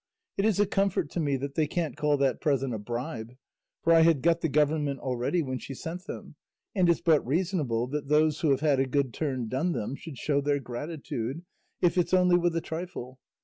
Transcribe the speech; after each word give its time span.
It 0.35 0.45
is 0.45 0.59
a 0.59 0.65
comfort 0.65 1.11
to 1.11 1.19
me 1.19 1.37
that 1.37 1.53
they 1.53 1.67
can't 1.67 1.95
call 1.95 2.17
that 2.17 2.41
present 2.41 2.73
a 2.73 2.79
bribe; 2.79 3.33
for 3.83 3.93
I 3.93 4.01
had 4.01 4.23
got 4.23 4.41
the 4.41 4.49
government 4.49 4.99
already 4.99 5.43
when 5.43 5.59
she 5.59 5.75
sent 5.75 6.07
them, 6.07 6.37
and 6.73 6.89
it's 6.89 7.01
but 7.01 7.23
reasonable 7.23 7.85
that 7.89 8.07
those 8.07 8.39
who 8.39 8.49
have 8.49 8.61
had 8.61 8.79
a 8.79 8.87
good 8.87 9.13
turn 9.13 9.47
done 9.47 9.73
them 9.73 9.93
should 9.95 10.17
show 10.17 10.41
their 10.41 10.59
gratitude, 10.59 11.43
if 11.81 11.99
it's 11.99 12.15
only 12.15 12.35
with 12.39 12.55
a 12.55 12.61
trifle. 12.61 13.19